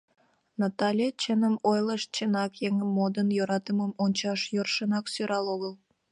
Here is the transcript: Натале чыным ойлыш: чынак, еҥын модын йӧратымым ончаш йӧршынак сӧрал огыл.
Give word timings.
Натале 0.59 1.07
чыным 1.21 1.55
ойлыш: 1.71 2.01
чынак, 2.15 2.51
еҥын 2.67 2.89
модын 2.97 3.27
йӧратымым 3.37 3.91
ончаш 4.03 4.41
йӧршынак 4.55 5.05
сӧрал 5.13 5.45
огыл. 5.53 5.73